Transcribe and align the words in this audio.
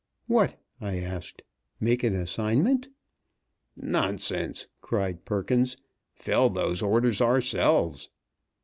"What?" 0.25 0.59
I 0.79 0.97
asked; 0.97 1.43
"make 1.79 2.03
an 2.03 2.15
assignment?" 2.15 2.89
"Nonsense!" 3.77 4.65
cried 4.81 5.25
Perkins. 5.25 5.77
"Fill 6.15 6.49
those 6.49 6.81
orders 6.81 7.21
ourselves!" 7.21 8.09